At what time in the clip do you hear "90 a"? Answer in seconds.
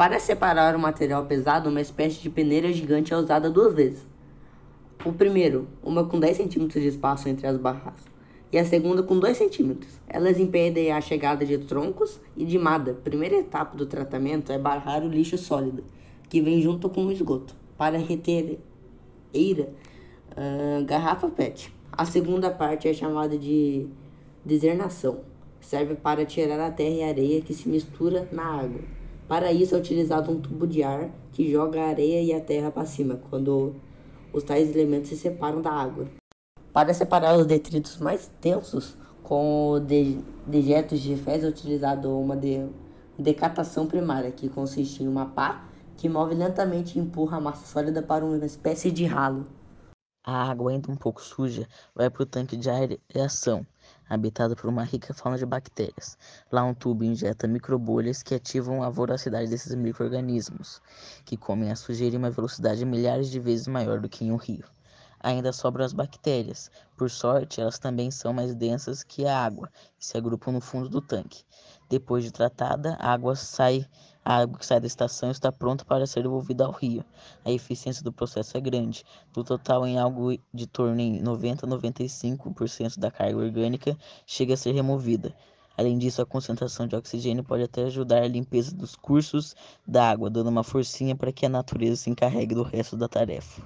81.20-81.68